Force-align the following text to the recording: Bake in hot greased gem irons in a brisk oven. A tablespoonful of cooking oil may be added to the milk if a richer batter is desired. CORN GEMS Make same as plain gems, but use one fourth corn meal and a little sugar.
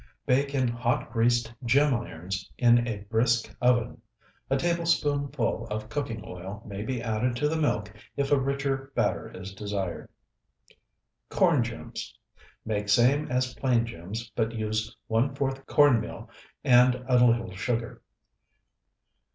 Bake 0.25 0.55
in 0.55 0.67
hot 0.67 1.11
greased 1.11 1.53
gem 1.63 1.93
irons 1.93 2.49
in 2.57 2.87
a 2.87 3.01
brisk 3.07 3.55
oven. 3.61 4.01
A 4.49 4.57
tablespoonful 4.57 5.67
of 5.67 5.89
cooking 5.89 6.23
oil 6.25 6.63
may 6.65 6.81
be 6.81 7.03
added 7.03 7.35
to 7.35 7.47
the 7.47 7.55
milk 7.61 7.93
if 8.17 8.31
a 8.31 8.39
richer 8.39 8.91
batter 8.95 9.29
is 9.29 9.53
desired. 9.53 10.09
CORN 11.29 11.61
GEMS 11.63 12.17
Make 12.65 12.89
same 12.89 13.29
as 13.31 13.53
plain 13.53 13.85
gems, 13.85 14.31
but 14.35 14.53
use 14.53 14.95
one 15.05 15.35
fourth 15.35 15.67
corn 15.67 15.99
meal 16.01 16.31
and 16.65 16.95
a 17.07 17.23
little 17.23 17.55
sugar. 17.55 18.01